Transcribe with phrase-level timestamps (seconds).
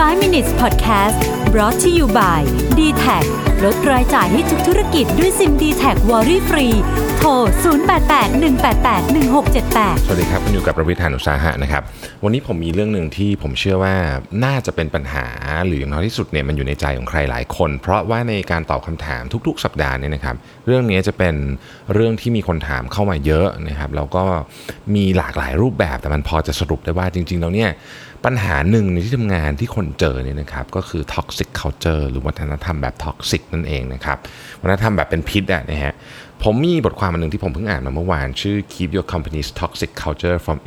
[0.00, 2.42] 5 minutes podcast brought to you by
[2.74, 6.66] d t a c ลดรายจ่ายให้ทุกธุรกิจด้วยซิม d t แทวอรี่ฟรี
[7.16, 11.82] โทร 0881881678 สวัสดีครับคุณอยู่กับประวิทยานุสาหะนะครับ
[12.24, 13.94] วันนี้ผมมีเรื่องหนึ่งที่ผมเชื่อว่า
[14.44, 15.26] น่าจะเป็นปัญหา
[15.66, 21.34] หรืออย่างน้อยที่สุดเนี่ยมันอยู่ในใจของใครหลายคน เพราะว่าในการตอบคำถามทุก ๆ สัปดาห์เนี่ยนะครับ เรื่องนี้จะเป็น
[21.94, 24.24] เรื่องที่มีคนถามเข้ามาเยอะนะครับแล้วก็
[24.94, 27.72] มีหลากหลายรูปแบบแต่มันพอจะสรุปได้ว่าจริงๆแล้วเนี่ย
[28.26, 34.18] ปัญหาหนึ่งในที่ทำงานที่คนเจอเนี่ยนะครับก็คือ toxic culture หรือวัฒนธรรมแบบ toxic นั่นเองนะครับ
[34.60, 35.94] วัฒนธรรมแบบเป็นพิษอะนะฮะ
[36.44, 40.58] ผมมีบทความอันหนึ่งที่ผมเพิ่งอ่านมาเมื่อวาน ชื่อ Keep Your Company's Toxic Culture from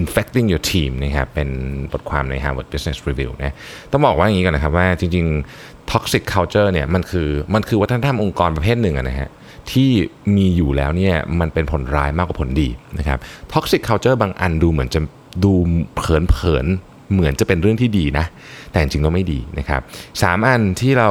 [0.00, 1.48] Infecting Your Team นะครับเป็น
[1.92, 3.54] บทความใน Harvard Business Review นะ
[3.92, 9.28] ต้องบอกว่าอย่างนี้ก่อนนะครับว่าจริงๆ toxic culture เนี่ยมันคือมันคือวัฒนธรรมองค์กรประเภทหนึ่งะนะฮะ
[9.72, 9.90] ที่
[10.36, 13.18] มีอยู่แล้วเนี่ยมันเป็นผลร้ายมากกว่าผลดีนะครับ
[13.52, 15.00] toxic culture บางอันดูเหมือนจะ
[15.44, 15.52] ดู
[15.94, 18.26] เผินๆ เหมือนจะเป็นเรื่องที่ดีนะ
[18.72, 19.80] แต่จริงๆแล้วไม่ดีนะครับ
[20.22, 21.10] สามอันที่เรา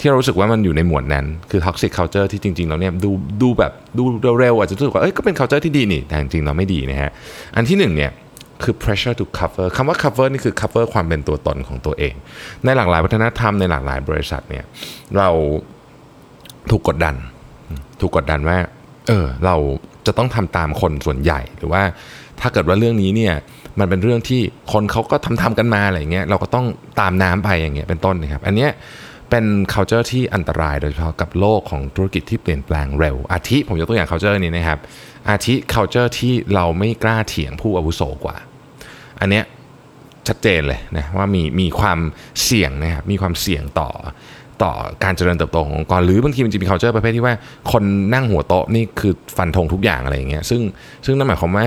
[0.00, 3.10] ที่เรารู้สึกว่ามันอยู่ในหมวดนั้น คือ toxic culture ที่จริงๆเราเนี่ยดู
[3.42, 4.02] ดูแบบดู
[4.40, 7.10] เร็วๆอาจจะรู้สึกว่าเอ้ยก็เป็น culture ที่ดีนี่แต่จริงๆเราไม่ดีนะฮะ
[7.56, 8.12] อันที่หนึ่งเนี่ย
[8.62, 12.14] คือ pressure to cover คำว่า cover นี่คือ cover ความเป็นตัวตนของตัวเอง
[12.64, 14.64] ในหลากหลายวัฒนธรรมในหลากหลายบริษัทเนี่ย
[15.16, 15.28] เรา
[16.70, 17.14] ถูกกดดัน
[18.00, 18.58] ถูกกดดันว่า
[19.08, 19.56] เออ เรา
[20.06, 21.82] จะต้องทำตามคนส่วนใหญ่ หรือว่า
[22.40, 23.34] ถ้าเกิดว่าเรื่องนี้เนี่ย
[23.80, 24.40] มันเป็นเรื่องที่
[24.72, 26.66] คนเขาก็ทำทำกันมาอะไรเงี้ยเราก็ต้อง
[27.00, 28.70] ตามน้ำไปอย่างเงี้ยเป็นต้นนะครับ อันเนี้ย
[29.30, 34.78] เป็น culture ที่อันตรายโดยเฉพาะกับโลกของธุรกิจที่เปลี่ยนแปลงเร็ว อาทิผมยกตัวอย่าง culture นี้นะครับ
[35.30, 38.36] อาทิ culture ที่เราไม่กล้าเถียงผู้อาวุโสกว่า
[39.20, 39.44] อันเนี้ย
[40.28, 41.98] ชัดเจนเลยนะว่ามีมีความ
[42.44, 43.90] เสี่ยงนะครับมีความเสี่ยงต่อ
[44.62, 44.72] ต่อ
[45.04, 47.34] การเจริญเติบโตขององค์กรหรือบางทีมันจะมี culture ประเภทที่ว่า
[47.72, 47.82] คน
[48.14, 50.60] นั่งหัวโต๊ะนี่คือฟันธงทุกอย่างอะไรอย่างเงี้ยซึ่ง
[51.04, 51.66] ซึ่งนั่นหมายความว่า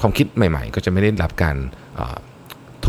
[0.00, 1.56] ความคิดใหม่ ๆ ก็จะไม่ได้รับการ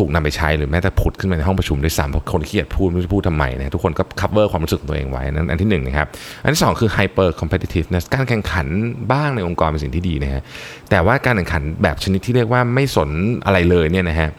[0.02, 6.08] ถูกนำไปใช้หรือแม้แต่พุดขึ้นมาในห้องประชุมด้วยซ้ำเพราะคนขี้เกียจพูดไม่รู้จะพูดทำไมนะทุกคนก็ cover ความรู้สึกของตัวเองไว้นั้นอันที่หนึ่งนะครับ
[6.44, 8.68] อันที่สองคือ hyper competitiveness การแข่งขัน
[9.12, 10.42] บ้างในองค์กรเป็นสิ่งที่ดีนะฮะ
[10.90, 13.10] แต่ว่าการแข่งขันแบบชนิดที่เรียกว่าไม่สน
[13.46, 14.30] อะไรเลยเนี่ยนะฮะ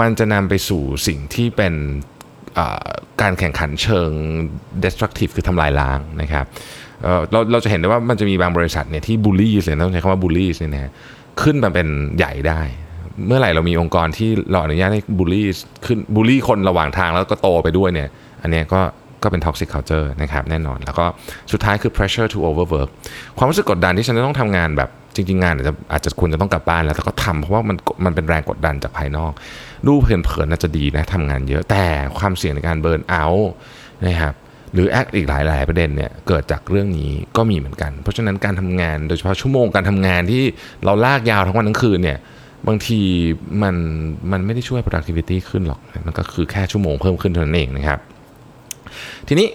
[0.00, 1.74] มันจะนำไปสู่สิ่งที่เป็น
[3.22, 4.10] การแข่งขันเชิง
[4.84, 6.46] destructive คือทำลายล้างนะครับ
[7.30, 10.92] เราเราจะเห็นได้ว่ามันจะมีบางบริษัทเนี่ยที่บูลลี่เลยต้องใช้คำว่าบูลลี่เนี่ยนะ
[11.42, 12.60] ขึ้นมาเป็นใหญ่ได้
[13.26, 15.46] เมื่อไหร่เรามีองค์กรที่เราอนุญาตให้บูลลี่
[15.86, 18.08] ขึ้นบูลลี่คนระหว่างทางแล้วก็โตไปด้วยเนี่ย
[18.42, 18.80] อันนี้ก็
[19.22, 21.04] ก็เป็น toxic culture นะครับแน่นอน แล้วก็
[21.52, 22.88] สุดท้ายคือ pressure to overwork
[23.38, 29.32] ความรู้สึกกดดันที่ฉันจะต้องทำงานแบบจริง ๆ งานอาจจะอาจจะควรจะต้องกลับบ้านแล้วแต่ก็ทำเพราะว่ามันมันเป็นแรงกดดันจากภายนอก
[29.86, 31.84] ดูเผินๆน่าจะดีนะทำงานเยอะแต่
[32.18, 33.50] ความเสี่ยงในการเบิร์นเอาท์
[34.06, 34.34] นะครับ
[34.74, 40.42] หรือแอคอีกหลายๆประเด็นเนี่ยเกิดจากเรื่องนี้ก็มีเหมือนกัน เพราะฉะนั้นการทำงานโดยเฉพาะชั่วโมงการทำงานที่
[40.84, 42.18] เราลากยาวทั้งวันทั้งคืนเนี่ย
[42.68, 43.00] บางที
[43.62, 43.74] มัน
[44.32, 48.00] มันไม่ได้ช่วย productivity ขึ้นหรอก มันก็คือแค่ชั่วโมงเพิ่มขึ้นเท่านั้นเองนะครับ
[49.28, 49.46] ทีนี้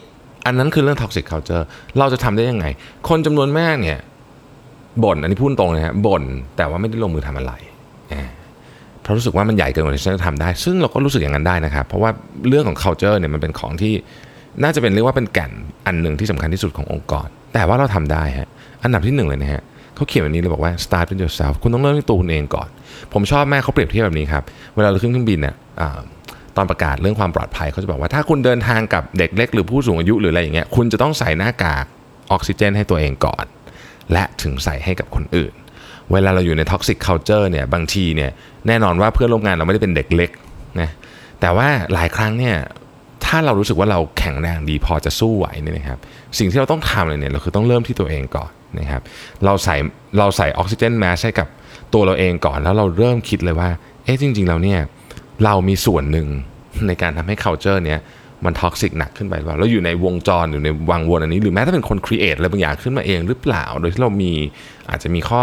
[0.45, 1.63] อันนั้นคือเรื่อง toxic culture
[1.99, 2.65] เราจะทำได้ยังไง
[3.09, 3.99] คนจำนวนมากเนี่ย
[5.03, 6.23] บ่นอันนี้พูดตรงนะฮะบ่น
[6.57, 7.53] แต่ว่าไม่ได้ลงมือทำอะไร
[9.01, 12.09] เพราะรู้สึกว่ามันใหญ่เกินกว่าที่ฉันจะทำได้ ซึ่งเราก็รู้สึกอย่างนั้นได้นะครับ เพราะว่า
[12.47, 13.93] เรื่องของ culture เนี่ยมันเป็นของที่
[14.63, 15.51] น่าจะเป็นเรียกว่าเป็นแก่น
[15.87, 18.47] อันหนึ่งที่สำคัญที่สุดขององค์กร แต่ว่าเราทำได้ฮะ
[18.83, 19.61] อันดับที่หนึ่งเลยนะฮะ
[19.95, 22.69] เขาเขียนแบบนี้เลยบอกว่า start with yourself คุณต้องเริ่มที่ตัวคุณเองก่อน
[23.13, 24.43] ผมชอบแม่เขาเปรียบเทียบแบบนี้ครับ
[24.75, 25.55] เวลาเราขึ้นเครื่องบินเนี่ย
[26.57, 31.85] ตอนประกาศเรื่องความปลอดภัยเขาจะบอกว่าถ้าคุณเดินทางกับเด็กเล็กหรือผู้สูงอายุหรืออะไรอย่างเงี้ยคุณจะต้องใส่หน้ากาก
[32.31, 33.45] ออกซิเจน ให้ตัวเองก่อน
[34.11, 35.53] และถึงใส่ให้กับคนอื่น
[36.11, 38.31] เวลาเราอยู่ใน toxic culture เนี่ยบางทีเนี่ย
[38.67, 40.31] แน่นอนว่าเพื่อนร่วมงานเราไม่ได้เป็นเด็กเล็ก
[40.79, 40.89] นะ
[41.41, 42.55] แต่ว่าหลายครั้งเนี่ย
[43.25, 45.99] ถ้าเรารู้สึกว่าเราแข็งแรงดีพอจะสู้ไหวเนี่ยนะครับ
[46.37, 49.01] สิ่งที่เราต้องทำเลยเนี่ยเราคือต้องเริ่มที่ตัวเองก่อนนะครับ
[49.45, 49.75] เราใส่
[50.19, 51.47] เราใส่ออกซิเจนแมสให้กับ
[51.93, 53.69] ตัวเราเองก่อนแล้วเราเริ่มคิดเลยว่า
[54.03, 54.79] เอ๊ะจริง ๆ เราเนี่ย
[55.45, 56.27] เรามีส่วนหนึ่ง
[56.87, 57.99] ในการทำให้ culture เนี้ย
[58.45, 64.31] มัน toxic หนักขึ้นไปว่าเราอยู่ในวงจรอยู่ในวังวนอันนี้ หรือแม้ถ้าเป็นคน create อะไรบางอย่างขึ้นมาเองหรือเปล่า โดยที่เรามี
[64.89, 65.41] อาจจะมีข้อ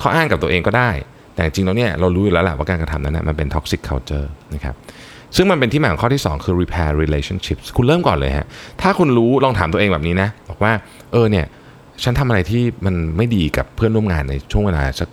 [0.00, 0.90] ข้ออ้างกับตัวเองก็ได้
[1.34, 4.74] แต่จริงๆแล้วเนี่ยเรารู้อยู่แล้วแหละว่าการกระทำนั้นนะมันเป็น toxic culture นะครับ
[5.36, 8.46] ซึ่งมันเป็นที่มาของข้อที่ 2 คือ repair relationships คุณเริ่มก่อนเลยฮะ
[8.82, 10.72] ถ้าคุณรู้ลองถามตัวเองแบบนี้นะบอกว่า
[11.12, 11.46] เออเนี่ย
[12.02, 15.08] ฉันทำอะไรที่มันไม่ดีกับเพื่อนร่วมงานในช่วงเวลาสัก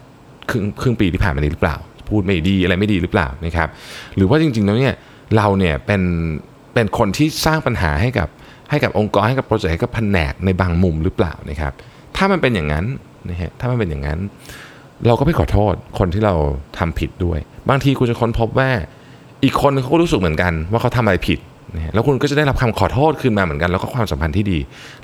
[0.50, 1.78] ครึ่งครึ่งปีที่ผ่านมานี้หรือเปล่า
[2.10, 3.68] พูดไม่ดีอะไรไม่ดีหรือเปล่านะครับ
[4.16, 4.94] หรือว่าจริงๆแล้วเนี่ย
[5.36, 6.02] เราเนี่ยเป็น
[6.74, 8.28] เป็นคนที่สร้างปัญหาให้กับ
[8.70, 11.74] ให้กับองค์กรให้กับโปรเจกต์ให้กับแผนกในบางมุมหรือเปล่านะครับ
[12.18, 12.86] ถ้ามันเป็นอย่างนั้น
[13.30, 14.20] นะฮะถ้ามันเป็นอย่างนั้น
[15.08, 16.36] เราก็ไปขอโทษคนที่เรา
[16.78, 17.40] ทำผิดด้วย
[17.70, 18.70] บางทีคุณจะค้นพบว่า
[19.44, 21.40] อีกคนเขาก็รู้สึกเหมือนกัน ว่าเขาทำอะไรผิด
[21.76, 24.58] นะฮะแล้วคุณก็จะได้รับคำขอโทษคืนมาเหมือนกัน แล้วก็ความสัมพันธ์ที่ดี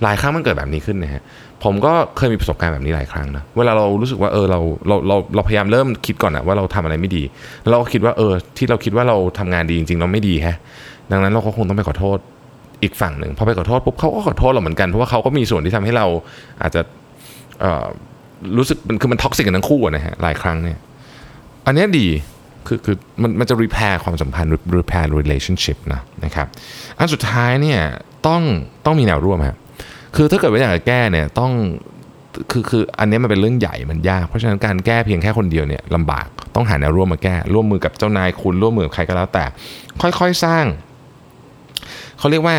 [0.04, 1.22] หลายครั้งมันเกิดแบบนี้ขึ้นนะฮะ
[1.64, 7.24] ผมก็เคยมีประสบการณ์แบบนี้หลายครั้งนะเวลาเรารู้สึกว่าเออเราเราเราเราพยายามเริ่มคิดก่อนนะว่าเราทำอะไรไม่ดี
[7.70, 10.58] เราก็คิดว่าเออที่เราคิดว่าเราทำงานดีจริงๆเราไม่ดีแฮะ
[11.12, 12.18] ดังนั้นเราก็คงต้องไปขอโทษ
[12.84, 16.06] อีกฝั่งหนึ่งพอไปขอโทษปุ๊บเขาก็ขอโทษเราเหมือนกันเพราะว่าเขาก็มีส่วนที่ทำให้เรา
[16.62, 16.82] อาจจะ
[18.58, 20.78] รู้สึกมันคือมัน toxic กันทั้งคู่นะฮะหลายครั้งเนี่ย
[21.66, 22.08] อันนี้ดี
[22.68, 26.48] คือคือมันมันจะ repair ความสัมพันธ์ repair relationship นะนะครับ
[26.98, 27.82] อันสุดท้ายเนี่ย
[28.28, 28.42] ต้อง
[28.86, 29.58] ต้องมีแนวร่วมครับ
[30.16, 31.52] คือถ้าเกิดว่าอยากจะแก้เนี่ยต้อง
[32.52, 39.46] คือคืออันนี้มันเป็นเรื่องใหญ่มันยาก เพราะฉะนั้นการแก้เพียงแค่คนเดียวเนี่ยลำบากต้องหาแนวร่วมมาแก้ ร่วมมือกับเจ้านายคุณร่วมมือกับใครก็แล้วแต่
[40.02, 40.66] ค่อยๆสร้าง
[42.20, 42.56] เขาเรียกว่า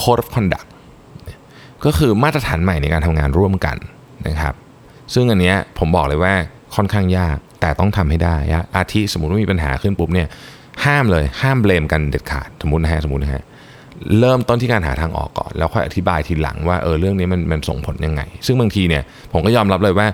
[0.00, 0.68] code of conduct
[1.84, 3.76] ก็คือมาตรฐานใหม่ในการทำงานร่วมกัน
[4.26, 4.54] นะครับ
[5.14, 6.34] ซึ่งอันเนี้ยผมบอกเลยว่า
[6.76, 8.36] ค่อนข้างยาก แต่ต้องทำให้ได้
[8.76, 10.28] อาทิสมมติว่ามีปัญหาขึ้นปุ๊บเนี่ย
[10.84, 13.42] ห้ามเลยห้ามเบลมกันเด็ดขาดสมมตินะฮะสมมตินะฮะ
[14.20, 19.02] เริ่มต้นที่การหาทางออกก่อน แล้วค่อยอธิบายทีหลังว่าเออเรื่องนี้มันมันส่งผลยังไง ซึ่งบางทีเนี่ย
[19.32, 20.06] ผมก็ยอมรับเลยว่า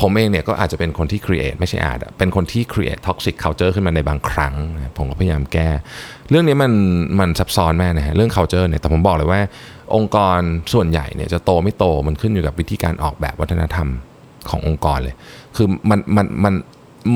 [0.00, 4.54] ผมเองเนี่ยก็อาจจะเป็นคนที่ create ไม่ใช่อาจเป็นคนที่ create toxic culture ขึ้นมาในบางครั้ง
[4.98, 5.68] ผมก็พยายามแก้
[6.30, 6.72] เรื่องนี้มัน
[7.20, 9.40] มันซับซ้อนมากนะฮะเรื่อง culture เนี่ยแต่ผมบอกเลยว่า
[9.96, 10.40] องค์กร
[10.72, 13.88] ส่วนใหญ่เนี่ยจะโตไม่โตมันขึ้นอยู่กับวิธีการออกแบบวัฒนธรรม
[14.50, 15.14] ขององค์กรเลย
[15.56, 16.54] คือมันมันมัน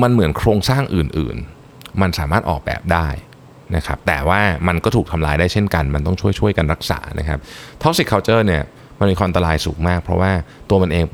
[0.01, 3.07] มันเหมือนโครงสร้างอื่นๆ มันสามารถออกแบบได้
[3.75, 7.39] นะครับแต่ว่ามันก็ถูกทำลายได้เช่นกัน มันต้องช่วยช่วยกันรักษานะครับ
[7.81, 8.63] toxic culture เนี่ย
[8.99, 10.31] มันมีความอันตรายสูงมาก เพราะว่า
[10.69, 11.05] ตัวมันเอง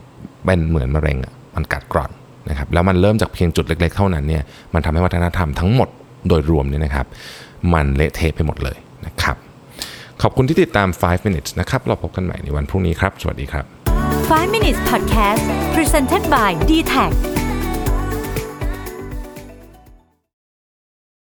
[0.45, 2.11] เป็นเหมือนมะเร็งอะมันกัดกร่อน
[2.49, 4.43] นะครับแล้วมันเริ่มจากเพียงจุดเล็กๆ เท่านั้นเนี่ย
[4.73, 5.89] มันทำให้วัฒนธรรมทั้งหมด
[6.27, 7.05] โดยรวมเนี่ยนะครับ
[7.73, 9.35] มันเละเทะไปหมดเลยนะครับ
[10.21, 13.65] ขอบคุณที่ติดตาม 5 minutes นะครับ เราพบกันใหม่ในวันพรุ่งนี้ครับ สวัสดีครับ
[14.11, 15.43] 5 minutes podcast
[15.75, 17.40] presented by d t a c